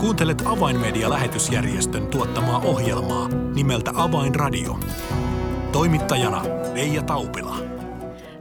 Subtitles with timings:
[0.00, 4.78] Kuuntelet Avainmedia-lähetysjärjestön tuottamaa ohjelmaa nimeltä Avainradio.
[5.72, 6.42] Toimittajana
[6.74, 7.56] Leija Taupila.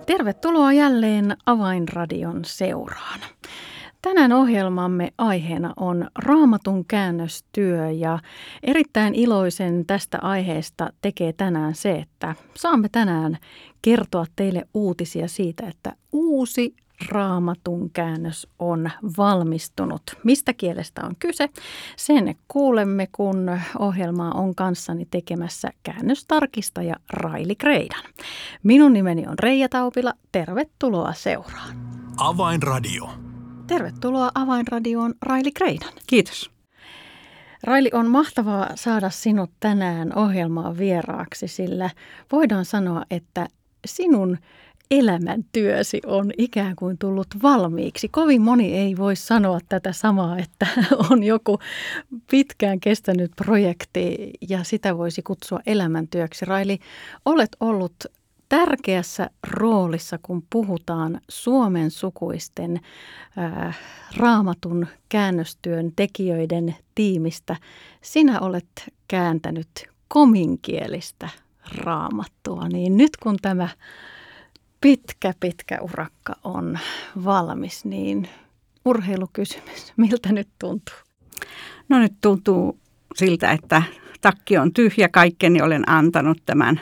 [0.05, 3.20] Tervetuloa jälleen Avainradion seuraan.
[4.01, 8.19] Tänään ohjelmamme aiheena on raamatun käännöstyö ja
[8.63, 13.37] erittäin iloisen tästä aiheesta tekee tänään se, että saamme tänään
[13.81, 16.75] kertoa teille uutisia siitä, että uusi
[17.09, 20.02] raamatun käännös on valmistunut.
[20.23, 21.50] Mistä kielestä on kyse?
[21.95, 28.04] Sen kuulemme, kun ohjelmaa on kanssani tekemässä käännöstarkistaja Raili Kreidan.
[28.63, 30.13] Minun nimeni on Reija Taupila.
[30.31, 31.77] Tervetuloa seuraan.
[32.18, 33.09] Avainradio.
[33.68, 35.93] Tervetuloa Avainradioon Raili Kreidan.
[36.07, 36.52] Kiitos.
[37.63, 41.90] Raili, on mahtavaa saada sinut tänään ohjelmaan vieraaksi, sillä
[42.32, 43.48] voidaan sanoa, että
[43.85, 44.38] sinun
[44.91, 48.08] elämäntyösi on ikään kuin tullut valmiiksi.
[48.08, 50.68] Kovin moni ei voi sanoa tätä samaa, että
[51.12, 51.60] on joku
[52.32, 56.46] pitkään kestänyt projekti ja sitä voisi kutsua elämäntyöksi.
[56.46, 56.79] Raili,
[57.26, 57.94] olet ollut
[58.49, 62.79] tärkeässä roolissa, kun puhutaan Suomen sukuisten
[63.38, 63.79] äh,
[64.18, 67.56] raamatun käännöstyön tekijöiden tiimistä.
[68.01, 69.69] Sinä olet kääntänyt
[70.07, 71.29] kominkielistä
[71.75, 73.69] raamattua, niin nyt kun tämä
[74.81, 76.79] pitkä, pitkä urakka on
[77.23, 78.29] valmis, niin
[78.85, 80.95] urheilukysymys, miltä nyt tuntuu?
[81.89, 82.79] No nyt tuntuu
[83.16, 83.83] siltä, että
[84.22, 86.81] takki on tyhjä, kaikkeni olen antanut tämän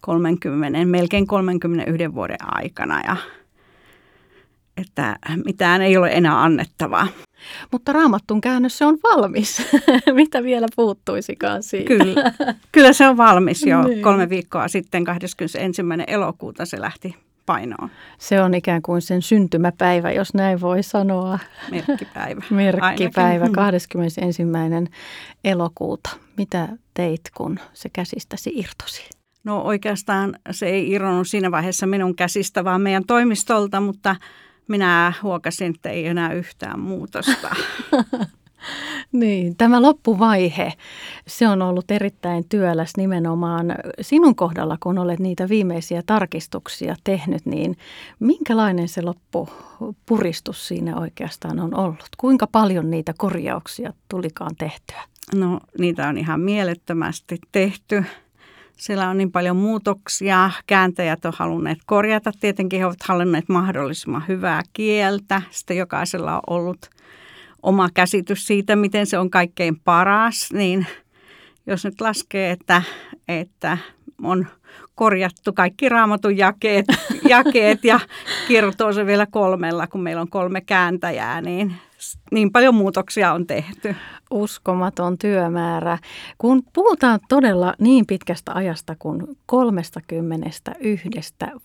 [0.00, 3.16] 30, melkein 31 vuoden aikana ja
[4.76, 7.08] että mitään ei ole enää annettavaa.
[7.72, 9.62] Mutta raamattun käännös se on valmis.
[10.14, 11.88] Mitä vielä puuttuisikaan siitä?
[11.88, 12.32] Kyllä,
[12.72, 13.82] kyllä se on valmis jo.
[13.82, 14.02] Niin.
[14.02, 15.82] Kolme viikkoa sitten 21.
[16.06, 17.16] elokuuta se lähti
[17.46, 17.90] painoon.
[18.18, 21.38] Se on ikään kuin sen syntymäpäivä, jos näin voi sanoa.
[21.70, 22.42] Merkkipäivä.
[22.50, 23.52] Merkkipäivä, Ainakin.
[23.52, 24.42] 21.
[25.44, 26.10] elokuuta.
[26.36, 29.08] Mitä teit, kun se käsistäsi irtosi?
[29.44, 34.16] No oikeastaan se ei irronnut siinä vaiheessa minun käsistä, vaan meidän toimistolta, mutta
[34.68, 37.50] minä huokasin, että ei enää yhtään muutosta.
[39.12, 40.72] Niin, tämä loppuvaihe,
[41.26, 47.76] se on ollut erittäin työläs nimenomaan sinun kohdalla, kun olet niitä viimeisiä tarkistuksia tehnyt, niin
[48.20, 52.08] minkälainen se loppupuristus siinä oikeastaan on ollut?
[52.16, 55.02] Kuinka paljon niitä korjauksia tulikaan tehtyä?
[55.34, 58.04] No niitä on ihan mielettömästi tehty.
[58.76, 60.50] Siellä on niin paljon muutoksia.
[60.66, 62.32] Kääntäjät on halunneet korjata.
[62.40, 65.42] Tietenkin he ovat halunneet mahdollisimman hyvää kieltä.
[65.50, 66.90] Sitten jokaisella on ollut
[67.62, 70.86] oma käsitys siitä, miten se on kaikkein paras, niin
[71.66, 72.82] jos nyt laskee, että,
[73.28, 73.78] että
[74.22, 74.46] on
[74.94, 76.86] korjattu kaikki raamatun jakeet,
[77.28, 78.00] jakeet ja
[78.48, 81.74] kirjoittaa se vielä kolmella, kun meillä on kolme kääntäjää, niin
[82.32, 83.96] niin paljon muutoksia on tehty.
[84.30, 85.98] Uskomaton työmäärä.
[86.38, 91.08] Kun puhutaan todella niin pitkästä ajasta kuin 31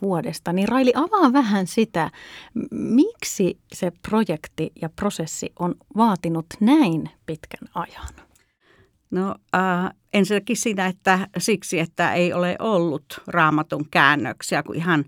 [0.02, 2.12] vuodesta, niin Raili avaa vähän sitä,
[2.72, 8.14] miksi se projekti ja prosessi on vaatinut näin pitkän ajan.
[9.12, 15.06] No äh, ensinnäkin siinä, että siksi, että ei ole ollut raamatun käännöksiä, kuin ihan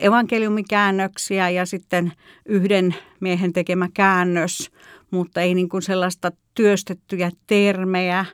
[0.00, 2.12] evankeliumikäännöksiä ja sitten
[2.46, 4.70] yhden miehen tekemä käännös,
[5.10, 8.24] mutta ei niin kuin sellaista työstettyjä termejä,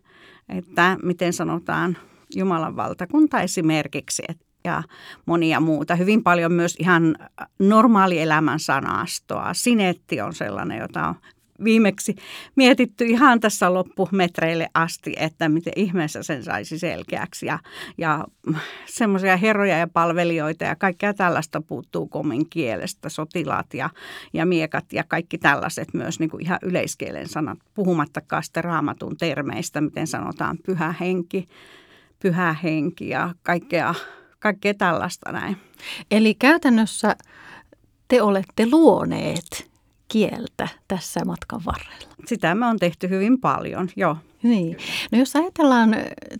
[0.48, 1.96] että miten sanotaan
[2.34, 4.22] Jumalan valtakunta esimerkiksi
[4.64, 4.82] ja
[5.26, 5.96] monia muuta.
[5.96, 7.16] Hyvin paljon myös ihan
[7.58, 9.54] normaalielämän sanastoa.
[9.54, 11.14] Sinetti on sellainen, jota on
[11.64, 12.16] viimeksi
[12.56, 17.46] mietitty ihan tässä loppumetreille asti, että miten ihmeessä sen saisi selkeäksi.
[17.46, 17.58] Ja,
[17.98, 18.24] ja
[18.86, 23.90] semmoisia herroja ja palvelijoita ja kaikkea tällaista puuttuu komin kielestä, sotilaat ja,
[24.32, 29.80] ja miekat ja kaikki tällaiset myös niin kuin ihan yleiskielen sanat, puhumattakaan sitten raamatun termeistä,
[29.80, 31.48] miten sanotaan pyhä henki,
[32.20, 33.94] pyhä henki ja kaikkea,
[34.38, 35.56] kaikkea tällaista näin.
[36.10, 37.16] Eli käytännössä
[38.08, 39.75] te olette luoneet
[40.08, 42.14] kieltä tässä matkan varrella?
[42.26, 44.16] Sitä me on tehty hyvin paljon, joo.
[44.42, 44.76] Niin.
[45.12, 45.96] No jos ajatellaan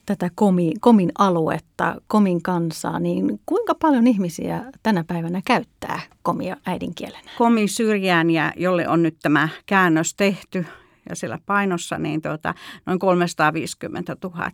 [0.07, 7.31] tätä komi, komin aluetta, komin kansaa, niin kuinka paljon ihmisiä tänä päivänä käyttää komia äidinkielenä?
[7.39, 8.27] Komi syrjään,
[8.57, 10.67] jolle on nyt tämä käännös tehty
[11.09, 12.55] ja siellä painossa, niin tuota,
[12.87, 14.51] noin 350 000.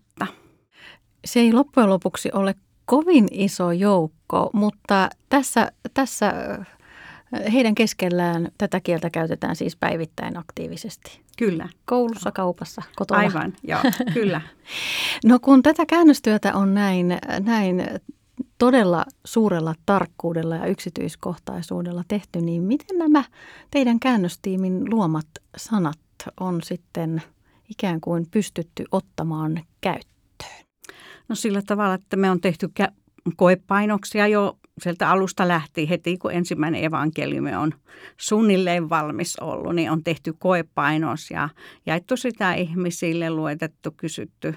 [1.25, 2.55] Se ei loppujen lopuksi ole
[2.85, 6.35] kovin iso joukko, mutta tässä, tässä
[7.53, 11.21] heidän keskellään tätä kieltä käytetään siis päivittäin aktiivisesti.
[11.39, 11.69] Kyllä.
[11.85, 13.21] Koulussa, kaupassa, kotona.
[13.21, 13.81] Aivan, joo,
[14.15, 14.41] kyllä.
[15.25, 17.85] no kun tätä käännöstyötä on näin, näin
[18.59, 23.25] todella suurella tarkkuudella ja yksityiskohtaisuudella tehty, niin miten nämä
[23.71, 25.27] teidän käännöstiimin luomat
[25.57, 25.99] sanat
[26.41, 27.23] on sitten
[27.69, 30.65] ikään kuin pystytty ottamaan käyttöön?
[31.29, 32.71] No sillä tavalla, että me on tehty
[33.37, 37.75] koepainoksia jo sieltä alusta lähti heti, kun ensimmäinen evankeliumi on
[38.17, 41.49] suunnilleen valmis ollut, niin on tehty koepainos ja
[41.87, 44.55] jaettu sitä ihmisille, luetettu, kysytty.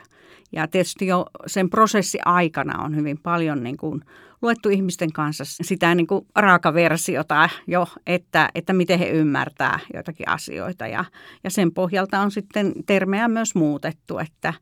[0.52, 4.02] Ja tietysti jo sen prosessi aikana on hyvin paljon niin kuin
[4.46, 10.88] luettu ihmisten kanssa sitä niin kuin raakaversiota jo, että, että miten he ymmärtää joitakin asioita.
[10.88, 11.06] Ja,
[11.44, 14.54] ja sen pohjalta on sitten termejä myös muutettu, että,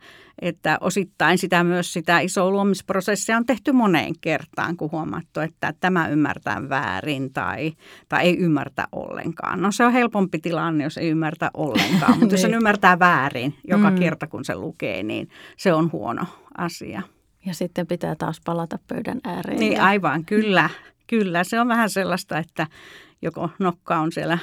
[0.41, 6.07] että osittain sitä myös sitä isoa luomisprosessia on tehty moneen kertaan, kun huomattu, että tämä
[6.07, 7.73] ymmärtää väärin tai,
[8.09, 9.61] tai ei ymmärtä ollenkaan.
[9.61, 12.57] No se on helpompi tilanne, jos ei ymmärtä ollenkaan, mutta jos sen niin.
[12.57, 13.99] ymmärtää väärin joka mm.
[13.99, 16.25] kerta, kun se lukee, niin se on huono
[16.57, 17.01] asia.
[17.45, 19.59] Ja sitten pitää taas palata pöydän ääreen.
[19.59, 20.69] Niin aivan, kyllä.
[21.07, 22.67] Kyllä, se on vähän sellaista, että
[23.21, 24.37] joko nokka on siellä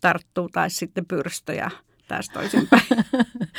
[0.00, 1.70] tarttuu tai sitten pyrstö ja
[2.08, 2.82] taas toisinpäin.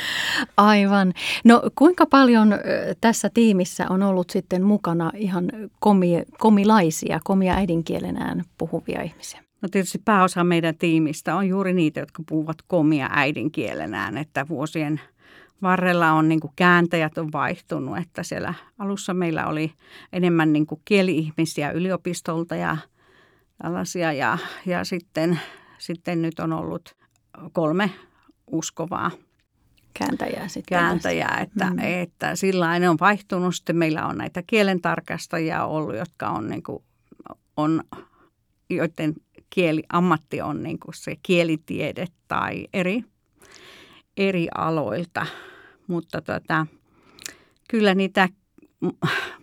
[0.56, 1.12] Aivan.
[1.44, 2.54] No kuinka paljon
[3.00, 5.50] tässä tiimissä on ollut sitten mukana ihan
[5.80, 9.42] komi, komilaisia, komia äidinkielenään puhuvia ihmisiä?
[9.62, 15.00] No tietysti pääosa meidän tiimistä on juuri niitä, jotka puhuvat komia äidinkielenään, että vuosien–
[15.62, 19.72] varrella on niin kuin kääntäjät on vaihtunut, että siellä alussa meillä oli
[20.12, 22.76] enemmän niin kuin kieli-ihmisiä yliopistolta ja
[23.62, 25.40] tällaisia ja, ja sitten,
[25.78, 26.96] sitten nyt on ollut
[27.52, 27.90] kolme
[28.46, 29.10] uskovaa
[29.94, 30.48] kääntäjää.
[30.48, 31.78] Sitten kääntäjää, että, mm.
[31.78, 33.54] että sillä ne on vaihtunut.
[33.54, 36.82] Sitten meillä on näitä kielentarkastajia ollut, jotka on, niin kuin,
[37.56, 37.82] on
[38.70, 39.14] joiden
[39.50, 43.04] kieliammatti on niin kuin se kielitiede tai eri
[44.18, 45.26] eri aloilta,
[45.86, 46.66] mutta tota,
[47.68, 48.28] kyllä niitä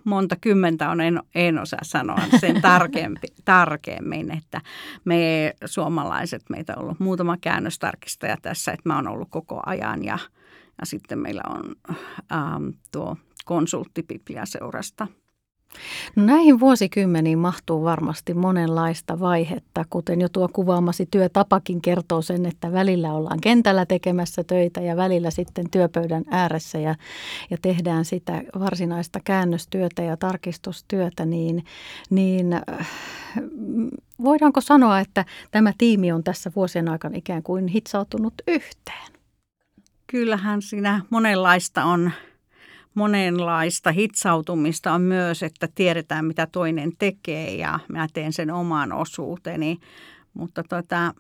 [0.04, 4.62] monta kymmentä on, en, en osaa sanoa sen tarkempi, tarkemmin, että
[5.06, 10.20] me suomalaiset, meitä on ollut muutama käännöstarkistaja tässä, että mä oon ollut koko ajan ja,
[10.80, 11.76] ja sitten meillä on
[12.32, 15.08] ähm, tuo konsultti Bibliaseurasta–
[16.16, 22.72] No näihin vuosikymmeniin mahtuu varmasti monenlaista vaihetta, kuten jo tuo kuvaamasi työtapakin kertoo sen, että
[22.72, 26.96] välillä ollaan kentällä tekemässä töitä ja välillä sitten työpöydän ääressä ja,
[27.50, 31.66] ja tehdään sitä varsinaista käännöstyötä ja tarkistustyötä, niin,
[32.10, 32.90] niin äh,
[34.24, 39.12] voidaanko sanoa, että tämä tiimi on tässä vuosien aikana ikään kuin hitsautunut yhteen?
[40.08, 42.12] Kyllähän siinä monenlaista on
[42.96, 49.78] monenlaista hitsautumista on myös, että tiedetään mitä toinen tekee ja mä teen sen oman osuuteni.
[50.34, 51.14] Mutta tota,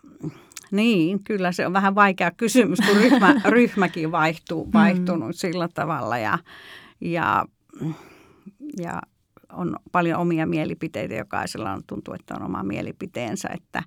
[0.72, 5.34] niin, kyllä se on vähän vaikea kysymys, kun ryhmä, ryhmäkin vaihtuu, vaihtunut mm.
[5.34, 6.38] sillä tavalla ja,
[7.02, 7.46] ja,
[8.80, 9.02] ja
[9.54, 11.16] on paljon omia mielipiteitä.
[11.16, 13.84] Jokaisella on, tuntuu, että on oma mielipiteensä, että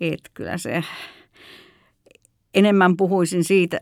[0.00, 0.84] et kyllä se
[2.54, 3.80] enemmän puhuisin siitä,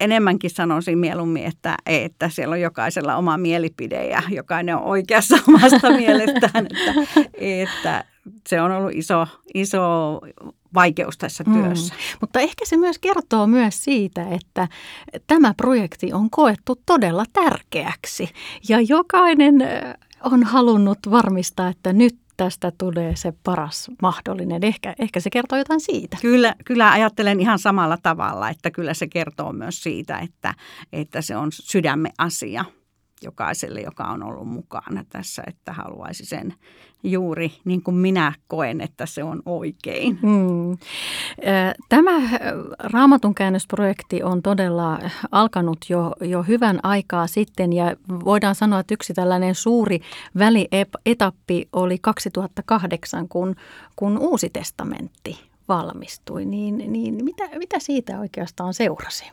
[0.00, 5.90] enemmänkin sanoisin mieluummin, että, että siellä on jokaisella oma mielipide ja jokainen on oikeassa omasta
[5.90, 6.66] mielestään.
[6.66, 8.04] Että, että
[8.48, 9.80] se on ollut iso, iso
[10.74, 11.62] vaikeus tässä mm.
[11.62, 11.94] työssä.
[11.94, 12.18] Mm.
[12.20, 14.68] Mutta ehkä se myös kertoo myös siitä, että
[15.26, 18.28] tämä projekti on koettu todella tärkeäksi
[18.68, 19.54] ja jokainen
[20.24, 24.64] on halunnut varmistaa, että nyt tästä tulee se paras mahdollinen.
[24.64, 26.16] Ehkä, ehkä se kertoo jotain siitä.
[26.20, 30.54] Kyllä, kyllä ajattelen ihan samalla tavalla, että kyllä se kertoo myös siitä, että,
[30.92, 32.64] että se on sydämme asia
[33.22, 36.54] jokaiselle, joka on ollut mukana tässä, että haluaisi sen
[37.02, 40.18] juuri niin kuin minä koen, että se on oikein.
[40.22, 40.76] Hmm.
[41.88, 42.38] Tämä
[42.78, 44.98] raamatun käännösprojekti on todella
[45.32, 50.00] alkanut jo, jo hyvän aikaa sitten ja voidaan sanoa, että yksi tällainen suuri
[50.38, 53.54] välietappi oli 2008, kun,
[53.96, 56.44] kun Uusi testamentti valmistui.
[56.44, 59.24] Niin, niin mitä, mitä siitä oikeastaan seurasi?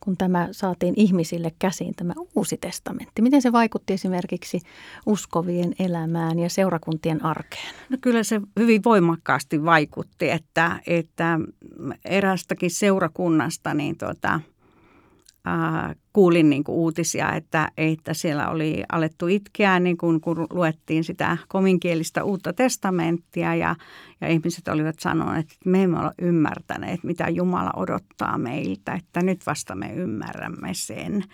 [0.00, 3.22] Kun tämä saatiin ihmisille käsiin, tämä uusi testamentti?
[3.22, 4.60] Miten se vaikutti esimerkiksi
[5.06, 7.74] uskovien elämään ja seurakuntien arkeen?
[7.88, 11.40] No kyllä se hyvin voimakkaasti vaikutti, että, että
[12.04, 14.40] erästäkin seurakunnasta niin tuota,
[15.46, 21.04] äh, kuulin niin kuin uutisia, että, että siellä oli alettu itkeä, niin kuin, kun luettiin
[21.04, 23.76] sitä kominkielistä uutta testamenttia ja,
[24.20, 29.46] ja ihmiset olivat sanoneet, että me emme ole ymmärtäneet, mitä Jumala odottaa meiltä, että nyt
[29.46, 31.24] vasta me ymmärrämme sen.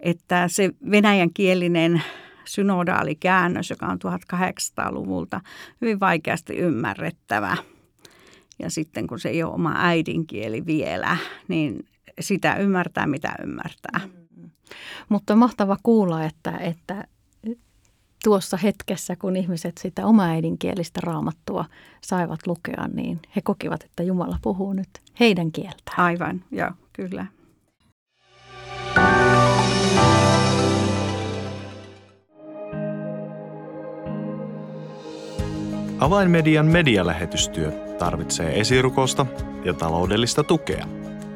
[0.00, 2.02] Että se venäjänkielinen
[2.44, 5.40] synodaali käännös, joka on 1800-luvulta,
[5.80, 7.56] hyvin vaikeasti ymmärrettävä.
[8.58, 11.16] Ja sitten kun se ei ole oma äidinkieli vielä,
[11.48, 11.84] niin
[12.20, 14.00] sitä ymmärtää, mitä ymmärtää.
[14.36, 14.50] Mm.
[15.08, 17.04] Mutta mahtava kuulla, että, että
[18.24, 21.64] tuossa hetkessä, kun ihmiset sitä oma äidinkielistä raamattua
[22.02, 24.88] saivat lukea, niin he kokivat, että Jumala puhuu nyt
[25.20, 25.96] heidän kieltään.
[25.96, 27.26] Aivan, joo, kyllä.
[35.98, 39.26] Avainmedian medialähetystyö tarvitsee esirukosta
[39.64, 40.86] ja taloudellista tukea.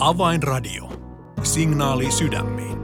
[0.00, 0.92] Avainradio.
[1.42, 2.78] Signaali sydämiin.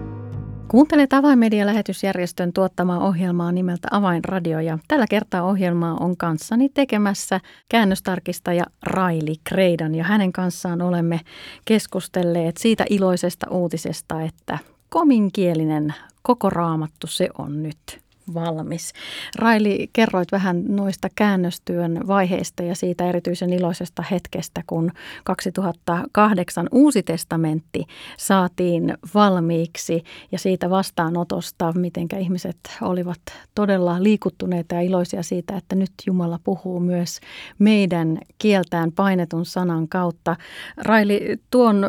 [0.69, 9.35] Kuuntelet Avainmedia-lähetysjärjestön tuottamaa ohjelmaa nimeltä Avainradio ja tällä kertaa ohjelmaa on kanssani tekemässä käännöstarkistaja Raili
[9.45, 11.21] Kreidan ja hänen kanssaan olemme
[11.65, 18.04] keskustelleet siitä iloisesta uutisesta, että kominkielinen koko raamattu se on nyt
[18.35, 18.93] valmis.
[19.39, 24.91] Raili, kerroit vähän noista käännöstyön vaiheista ja siitä erityisen iloisesta hetkestä, kun
[25.25, 27.85] 2008 Uusi testamentti
[28.19, 30.03] saatiin valmiiksi
[30.33, 33.21] ja siitä vastaanotosta, miten ihmiset olivat
[33.55, 37.21] todella liikuttuneita ja iloisia siitä, että nyt Jumala puhuu myös
[37.59, 40.37] meidän kieltään painetun sanan kautta.
[40.77, 41.85] Raili, tuon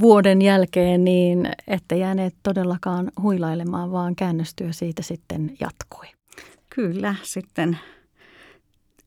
[0.00, 6.06] vuoden jälkeen niin ette jääneet todellakaan huilailemaan, vaan käännöstyö siitä sitten jatkuu jatkui.
[6.74, 7.78] Kyllä, sitten,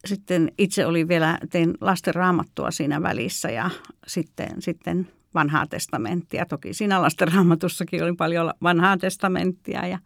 [0.05, 3.69] sitten itse oli vielä, tein lasten raamattua siinä välissä ja
[4.07, 6.45] sitten, sitten vanhaa testamenttia.
[6.45, 10.00] Toki siinä lasten raamatussakin oli paljon vanhaa testamenttia ja,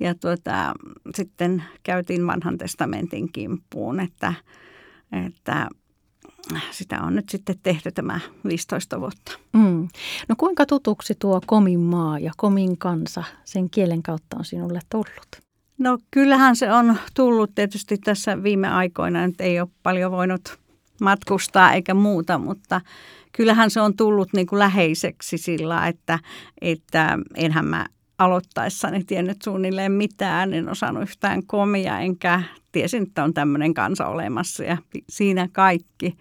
[0.00, 0.74] ja tuota,
[1.14, 4.34] sitten käytiin vanhan testamentin kimppuun, että,
[5.26, 5.68] että
[6.70, 9.32] sitä on nyt sitten tehty tämä 15 vuotta.
[9.52, 9.88] Mm.
[10.28, 15.49] No kuinka tutuksi tuo komin maa ja komin kansa sen kielen kautta on sinulle tullut?
[15.80, 20.58] No kyllähän se on tullut tietysti tässä viime aikoina, että ei ole paljon voinut
[21.00, 22.80] matkustaa eikä muuta, mutta
[23.32, 26.18] kyllähän se on tullut niin kuin läheiseksi sillä, että,
[26.60, 27.86] että enhän mä
[28.18, 34.64] aloittaessani tiennyt suunnilleen mitään, en osannut yhtään komia, enkä tiesin, että on tämmöinen kansa olemassa
[34.64, 34.76] ja
[35.08, 36.16] siinä kaikki.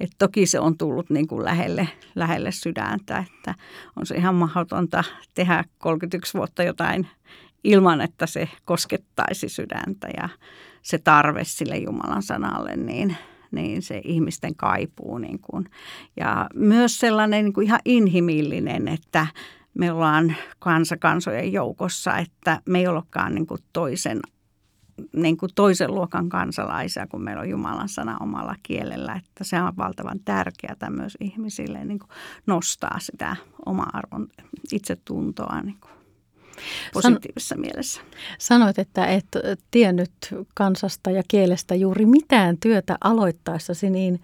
[0.00, 3.54] Et toki se on tullut niin kuin lähelle, lähelle sydäntä, että
[3.96, 5.04] on se ihan mahdotonta
[5.34, 7.06] tehdä 31 vuotta jotain
[7.64, 10.28] ilman, että se koskettaisi sydäntä ja
[10.82, 13.16] se tarve sille Jumalan sanalle, niin,
[13.50, 15.18] niin se ihmisten kaipuu.
[15.18, 15.64] Niin kuin.
[16.16, 19.26] Ja myös sellainen niin kuin ihan inhimillinen, että
[19.74, 24.20] me ollaan kansa kansojen joukossa, että me ei olekaan niin kuin toisen,
[25.12, 29.14] niin kuin toisen luokan kansalaisia, kun meillä on Jumalan sana omalla kielellä.
[29.14, 32.10] Että se on valtavan tärkeää myös ihmisille niin kuin
[32.46, 34.28] nostaa sitä oma arvon
[34.72, 36.01] itsetuntoa niin kuin
[36.92, 38.00] positiivisessa San, mielessä.
[38.38, 39.26] Sanoit, että et
[39.70, 40.12] tiennyt
[40.54, 44.20] kansasta ja kielestä juuri mitään työtä aloittaessasi, niin,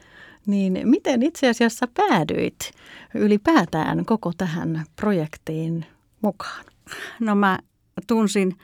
[0.47, 2.73] niin miten itse asiassa päädyit
[3.15, 5.87] ylipäätään koko tähän projektiin
[6.23, 6.65] mukaan?
[7.21, 7.59] No mä
[8.07, 8.57] tunsin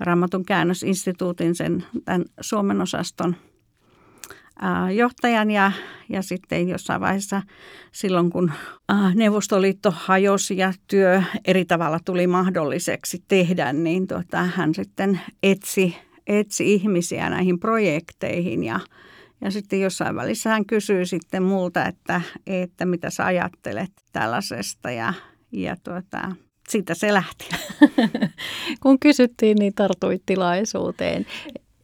[0.00, 3.36] Raamatun käännösinstituutin sen tämän Suomen osaston–
[4.94, 5.72] johtajan ja,
[6.08, 7.42] ja sitten jossain vaiheessa
[7.92, 8.52] silloin, kun
[9.14, 16.74] Neuvostoliitto hajosi ja työ eri tavalla tuli mahdolliseksi tehdä, niin tota, hän sitten etsi, etsi
[16.74, 18.80] ihmisiä näihin projekteihin ja,
[19.40, 25.14] ja sitten jossain välissä hän kysyi sitten multa, että, että mitä sä ajattelet tällaisesta ja,
[25.52, 26.32] ja tuota,
[26.68, 27.48] siitä se lähti.
[28.82, 31.26] Kun kysyttiin, niin tartuit tilaisuuteen.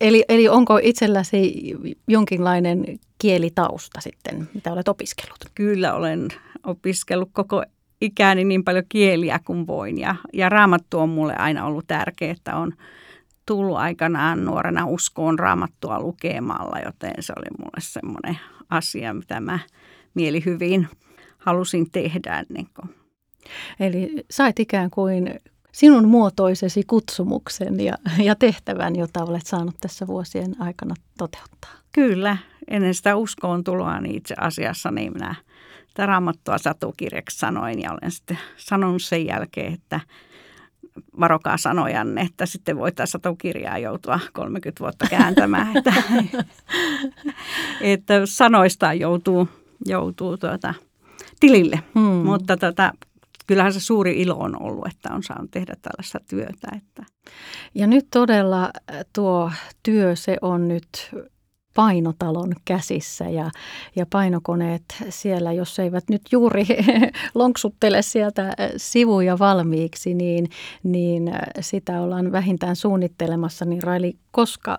[0.00, 1.74] Eli, eli onko itselläsi
[2.08, 2.84] jonkinlainen
[3.18, 5.38] kielitausta sitten, mitä olet opiskellut?
[5.54, 6.28] Kyllä olen
[6.66, 7.64] opiskellut koko
[8.00, 9.98] ikäni niin paljon kieliä kuin voin.
[9.98, 12.72] Ja, ja raamattu on mulle aina ollut tärkeää, että on
[13.46, 18.38] tullut aikanaan nuorena uskoon raamattua lukemalla, joten se oli mulle semmoinen
[18.70, 19.58] asia, mitä mä
[20.14, 20.88] mieli hyvin
[21.38, 22.44] halusin tehdä.
[22.48, 22.68] Niin
[23.80, 25.34] Eli sait ikään kuin
[25.78, 27.92] sinun muotoisesi kutsumuksen ja,
[28.24, 31.70] ja tehtävän, jota olet saanut tässä vuosien aikana toteuttaa.
[31.92, 32.36] Kyllä,
[32.68, 35.34] ennen sitä uskoon tuloa niin itse asiassa niin minä
[35.94, 40.00] tätä raamattua satukirjaksi sanoin ja olen sitten sanonut sen jälkeen, että
[41.20, 45.76] varokaa sanojanne, että sitten voitaisiin satukirjaa joutua 30 vuotta kääntämään.
[45.76, 45.92] että,
[47.80, 49.48] että sanoista joutuu,
[49.86, 50.74] joutuu tuota,
[51.40, 51.82] tilille.
[51.94, 52.02] Hmm.
[52.02, 52.92] Mutta tota,
[53.48, 56.68] kyllähän se suuri ilo on ollut, että on saanut tehdä tällaista työtä.
[56.76, 57.02] Että.
[57.74, 59.50] Ja nyt todella äh, tuo
[59.82, 60.88] työ, se on nyt
[61.74, 63.50] painotalon käsissä ja,
[63.96, 66.66] ja painokoneet siellä, jos eivät nyt juuri
[67.34, 70.50] lonksuttele sieltä äh, sivuja valmiiksi, niin,
[70.82, 73.64] niin äh, sitä ollaan vähintään suunnittelemassa.
[73.64, 74.78] Niin Raili, koska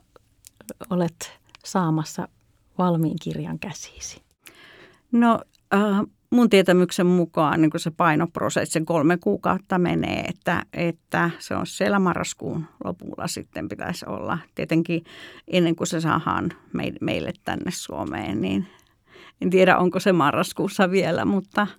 [0.90, 2.28] olet saamassa
[2.78, 4.22] valmiin kirjan käsiisi?
[5.12, 5.40] No
[5.74, 11.68] äh, mun tietämyksen mukaan niin se painoprosessi, se kolme kuukautta menee, että, että se on
[11.68, 14.38] siellä marraskuun lopulla sitten pitäisi olla.
[14.56, 15.04] Tietenkin
[15.48, 16.52] ennen kuin se saadaan
[17.02, 18.68] meille tänne Suomeen, niin
[19.42, 21.68] en tiedä onko se marraskuussa vielä, mutta–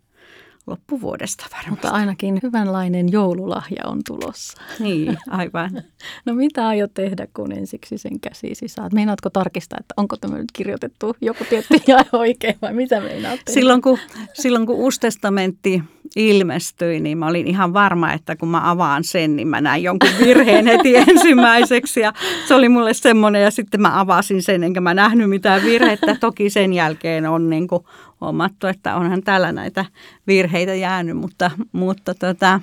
[0.66, 1.70] loppuvuodesta varmasti.
[1.70, 4.62] Mutta ainakin hyvänlainen joululahja on tulossa.
[4.78, 5.70] Niin, aivan.
[6.26, 8.92] no mitä aiot tehdä, kun ensiksi sen käsisi saat?
[8.92, 13.60] Meinaatko tarkistaa, että onko tämä nyt kirjoitettu joku tietty ja oikein vai mitä meinaat tehdä?
[13.60, 13.98] Silloin kun,
[14.32, 15.82] silloin kun Uusi testamentti
[16.16, 20.10] ilmestyi, niin mä olin ihan varma, että kun mä avaan sen, niin mä näin jonkun
[20.24, 22.00] virheen heti ensimmäiseksi.
[22.00, 22.12] Ja
[22.48, 26.16] se oli mulle semmoinen ja sitten mä avasin sen, enkä mä nähnyt mitään virhettä.
[26.20, 27.84] Toki sen jälkeen on niin kuin
[28.20, 29.84] huomattu, että onhan täällä näitä
[30.26, 32.60] virheitä jäänyt, mutta, mutta tota,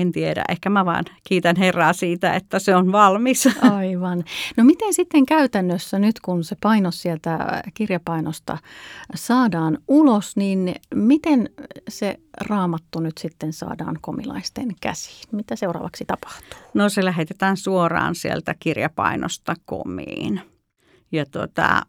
[0.00, 0.44] en tiedä.
[0.48, 3.48] Ehkä mä vaan kiitän Herraa siitä, että se on valmis.
[3.76, 4.24] Aivan.
[4.56, 8.58] No miten sitten käytännössä nyt, kun se painos sieltä kirjapainosta
[9.14, 11.50] saadaan ulos, niin miten
[11.88, 15.28] se raamattu nyt sitten saadaan komilaisten käsiin?
[15.32, 16.58] Mitä seuraavaksi tapahtuu?
[16.74, 20.40] No se lähetetään suoraan sieltä kirjapainosta komiin.
[21.12, 21.82] Ja tota,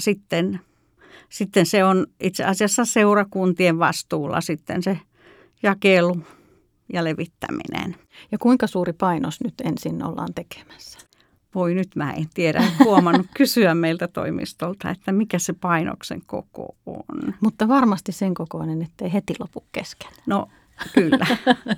[0.00, 0.60] sitten
[1.28, 4.98] sitten se on itse asiassa seurakuntien vastuulla sitten se
[5.62, 6.16] jakelu
[6.92, 7.96] ja levittäminen.
[8.32, 10.98] Ja kuinka suuri painos nyt ensin ollaan tekemässä?
[11.54, 16.76] Voi nyt mä en tiedä, en huomannut kysyä meiltä toimistolta, että mikä se painoksen koko
[16.86, 17.34] on.
[17.40, 20.12] Mutta varmasti sen kokoinen, ettei heti lopu kesken.
[20.26, 20.48] No
[20.94, 21.26] Kyllä.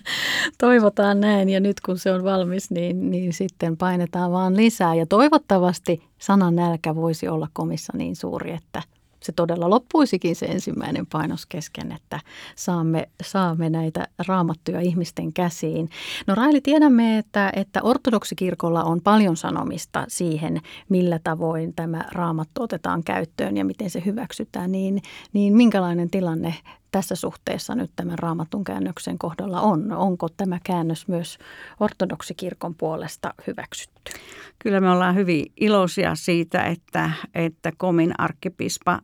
[0.59, 4.95] Toivotaan näin ja nyt kun se on valmis, niin, niin sitten painetaan vaan lisää.
[4.95, 8.83] Ja toivottavasti sanan nälkä voisi olla komissa niin suuri, että
[9.23, 12.21] se todella loppuisikin se ensimmäinen painos kesken, että
[12.57, 15.91] saamme, saamme näitä raamattuja ihmisten käsiin.
[16.27, 23.05] No Raili, tiedämme, että, että ortodoksikirkolla on paljon sanomista siihen, millä tavoin tämä raamattu otetaan
[23.05, 24.73] käyttöön ja miten se hyväksytään.
[24.73, 26.55] Niin, niin minkälainen tilanne
[26.91, 29.93] tässä suhteessa nyt tämän raamatun käännöksen kohdalla on?
[29.93, 31.39] Onko tämä käännös myös
[31.81, 34.13] ortodoksikirkon puolesta hyväksytty?
[34.59, 39.01] Kyllä me ollaan hyvin iloisia siitä, että, että Komin arkkipiispa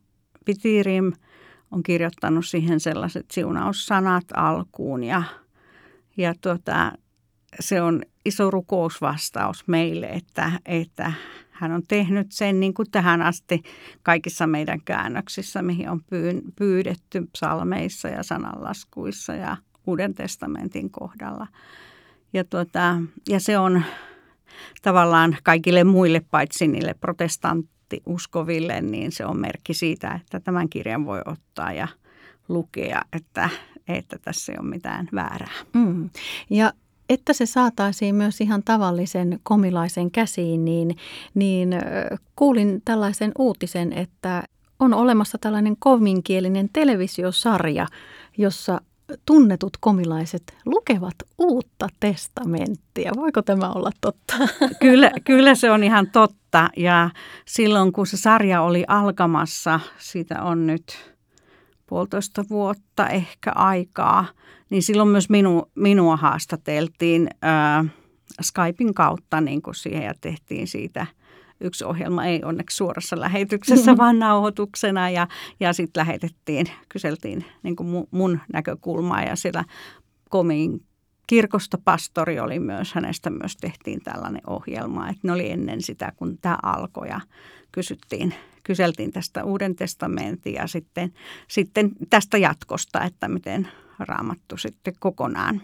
[0.47, 1.13] Pitirim
[1.71, 5.23] on kirjoittanut siihen sellaiset siunaussanat alkuun ja,
[6.17, 6.93] ja tuota,
[7.61, 11.13] se on iso rukousvastaus meille, että, että
[11.51, 13.63] hän on tehnyt sen niin kuin tähän asti
[14.03, 16.01] kaikissa meidän käännöksissä, mihin on
[16.57, 19.57] pyydetty psalmeissa ja sananlaskuissa ja
[19.87, 21.47] Uuden testamentin kohdalla.
[22.33, 22.97] Ja, tuota,
[23.29, 23.83] ja se on
[24.83, 27.67] tavallaan kaikille muille paitsi niille protestant,
[28.07, 31.89] uskoville, niin se on merkki siitä, että tämän kirjan voi ottaa ja
[32.49, 33.51] lukea, että,
[33.89, 35.53] että tässä ei ole mitään väärää.
[35.73, 36.11] Mm.
[36.51, 36.73] Ja
[37.09, 40.97] että se saataisiin myös ihan tavallisen komilaisen käsiin, niin,
[41.35, 41.75] niin
[42.37, 44.43] kuulin tällaisen uutisen, että
[44.79, 47.87] on olemassa tällainen kovinkielinen televisiosarja,
[48.39, 48.81] jossa
[49.27, 53.13] tunnetut komilaiset lukevat uutta testamenttia.
[53.17, 54.35] Voiko tämä olla totta?
[54.81, 56.71] Kyllä, kyllä se on ihan totta.
[56.77, 57.11] Ja
[57.47, 61.15] silloin kun se sarja oli alkamassa, siitä on nyt
[61.87, 64.27] puolitoista vuotta ehkä aikaa,
[64.71, 67.93] niin silloin myös minu, minua haastateltiin äh,
[68.43, 71.07] Skypein kautta niin kuin siihen ja tehtiin siitä–
[71.61, 73.99] yksi ohjelma ei onneksi suorassa lähetyksessä, mm-hmm.
[73.99, 75.29] vaan nauhoituksena ja,
[75.61, 79.65] ja sitten lähetettiin, kyseltiin niin kuin mun näkökulmaa ja siellä
[80.31, 80.81] komiin
[81.27, 86.39] kirkosta pastori oli myös, hänestä myös tehtiin tällainen ohjelma, että ne oli ennen sitä, kun
[86.39, 87.21] tämä alkoi ja
[87.73, 91.13] kysyttiin, kyseltiin tästä Uuden testamentin ja sitten,
[91.49, 95.63] sitten tästä jatkosta, että miten raamattu sitten kokonaan.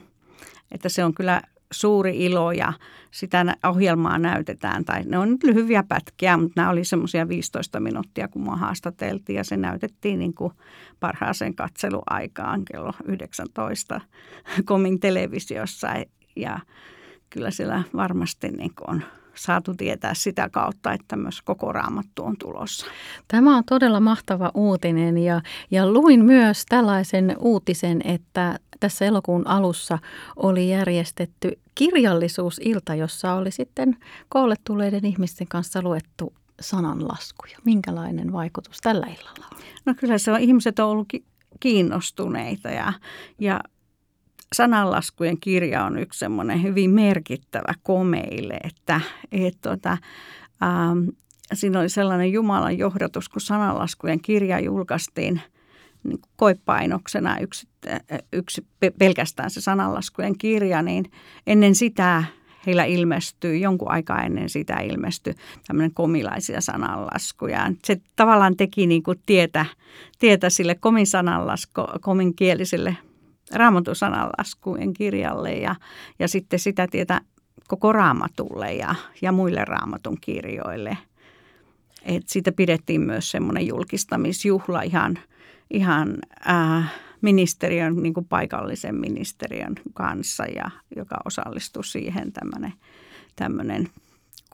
[0.70, 2.72] Että se on kyllä suuri ilo ja
[3.10, 4.84] sitä ohjelmaa näytetään.
[4.84, 9.36] Tai ne on nyt lyhyviä pätkiä, mutta nämä oli semmoisia 15 minuuttia, kun mua haastateltiin
[9.36, 10.52] ja se näytettiin niin kuin
[11.00, 14.00] parhaaseen katseluaikaan kello 19
[14.64, 15.88] Komin televisiossa.
[16.36, 16.58] Ja
[17.30, 19.02] kyllä siellä varmasti niin kuin on
[19.34, 22.86] saatu tietää sitä kautta, että myös koko raamattu on tulossa.
[23.28, 29.98] Tämä on todella mahtava uutinen ja, ja luin myös tällaisen uutisen, että tässä elokuun alussa
[30.36, 33.96] oli järjestetty kirjallisuusilta, jossa oli sitten
[34.28, 37.58] koolle tulleiden ihmisten kanssa luettu sananlaskuja.
[37.64, 39.58] Minkälainen vaikutus tällä illalla on?
[39.84, 41.08] No kyllä se on, ihmiset on ollut
[41.60, 42.92] kiinnostuneita ja,
[43.38, 43.60] ja
[44.54, 49.00] sananlaskujen kirja on yksi semmoinen hyvin merkittävä komeille, että
[49.32, 49.98] et, tota,
[50.62, 51.08] ähm,
[51.54, 55.40] siinä oli sellainen Jumalan johdatus, kun sananlaskujen kirja julkaistiin
[56.04, 57.68] niin koepainoksena yksi,
[58.32, 58.66] yksi,
[58.98, 61.10] pelkästään se sananlaskujen kirja, niin
[61.46, 62.24] ennen sitä
[62.66, 65.34] heillä ilmestyy, jonkun aikaa ennen sitä ilmestyi
[65.66, 67.72] tämmöinen komilaisia sananlaskuja.
[67.84, 69.66] Se tavallaan teki niin kuin tietä,
[70.18, 71.82] tietä sille komin sananlasku,
[72.36, 72.96] kieliselle
[73.52, 75.74] raamatun sananlaskujen kirjalle ja,
[76.18, 77.20] ja sitten sitä tietä
[77.68, 80.98] koko raamatulle ja, ja muille raamatun kirjoille.
[82.04, 85.18] Et siitä pidettiin myös semmoinen julkistamisjuhla ihan,
[85.72, 92.72] ihan äh, ministeriön, niin kuin paikallisen ministeriön kanssa, ja, joka osallistui siihen tämmöinen,
[93.36, 93.88] tämmöinen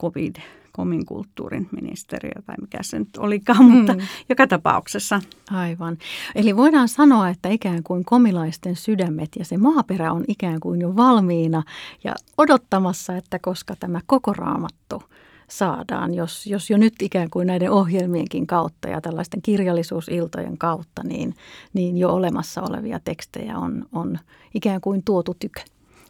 [0.01, 0.35] covid
[0.71, 4.01] komin kulttuurin ministeriö tai mikä se nyt olikaan, mutta mm.
[4.29, 5.21] joka tapauksessa.
[5.51, 5.97] Aivan.
[6.35, 10.95] Eli voidaan sanoa, että ikään kuin komilaisten sydämet ja se maaperä on ikään kuin jo
[10.95, 11.63] valmiina
[12.03, 15.03] ja odottamassa, että koska tämä koko raamattu–
[15.49, 21.35] saadaan, jos, jos jo nyt ikään kuin näiden ohjelmienkin kautta ja tällaisten kirjallisuusiltojen kautta, niin,
[21.73, 24.19] niin jo olemassa olevia tekstejä on, on
[24.53, 25.61] ikään kuin tuotu tykö.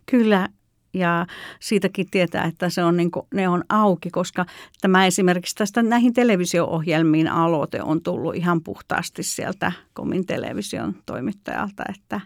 [0.06, 0.50] Kyllä,
[0.94, 1.26] ja
[1.60, 4.46] siitäkin tietää, että se on niin kuin, ne on auki, koska
[4.82, 12.22] tämä esimerkiksi tästä näihin televisio-ohjelmiin aloite on tullut ihan puhtaasti sieltä Komin television toimittajalta, että,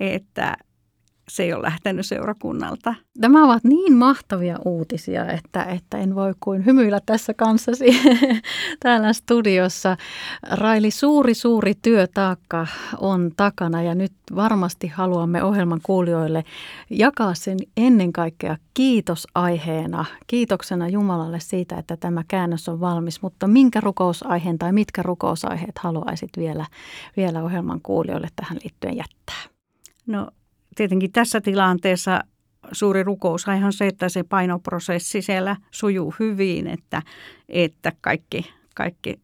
[0.00, 0.56] että
[1.28, 2.94] se ei ole lähtenyt seurakunnalta.
[3.18, 7.84] Nämä ovat niin mahtavia uutisia, että, että en voi kuin hymyillä tässä kanssasi
[8.82, 9.96] täällä studiossa.
[10.42, 12.66] Raili, suuri suuri työtaakka
[12.98, 16.44] on takana ja nyt varmasti haluamme ohjelman kuulijoille
[16.90, 20.04] jakaa sen ennen kaikkea kiitosaiheena.
[20.26, 26.30] Kiitoksena Jumalalle siitä, että tämä käännös on valmis, mutta minkä rukousaiheen tai mitkä rukousaiheet haluaisit
[26.36, 26.66] vielä,
[27.16, 29.54] vielä ohjelman kuulijoille tähän liittyen jättää?
[30.06, 30.30] No
[30.74, 32.20] tietenkin tässä tilanteessa
[32.72, 37.02] suuri rukous on se, että se painoprosessi siellä sujuu hyvin, että,
[37.48, 39.20] että kaikki, kaikki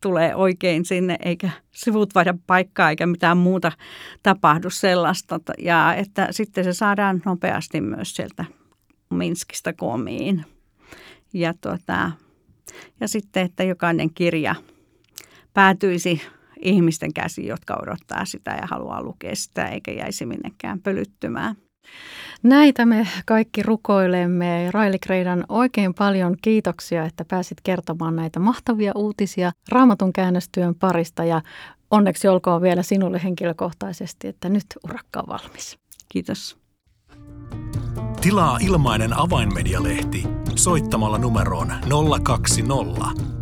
[0.00, 3.72] tulee oikein sinne, eikä sivut vaihda paikkaa eikä mitään muuta
[4.22, 5.40] tapahdu sellaista.
[5.58, 8.44] Ja että sitten se saadaan nopeasti myös sieltä
[9.10, 10.44] Minskistä komiin.
[11.32, 12.10] Ja, tuota,
[13.00, 14.54] ja sitten, että jokainen kirja
[15.54, 16.22] päätyisi
[16.62, 21.56] ihmisten käsi, jotka odottaa sitä ja haluaa lukea sitä, eikä jäisi minnekään pölyttymään.
[22.42, 24.68] Näitä me kaikki rukoilemme.
[24.70, 31.42] Raili Kreidan, oikein paljon kiitoksia, että pääsit kertomaan näitä mahtavia uutisia Raamatun käännöstyön parista ja
[31.90, 35.78] onneksi olkoon vielä sinulle henkilökohtaisesti, että nyt urakka on valmis.
[36.08, 36.56] Kiitos.
[38.20, 40.24] Tilaa ilmainen avainmedialehti
[40.56, 41.72] soittamalla numeroon
[42.22, 43.41] 020